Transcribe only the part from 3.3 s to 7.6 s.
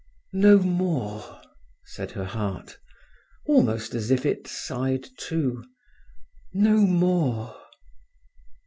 almost as if it sighed too "no more!"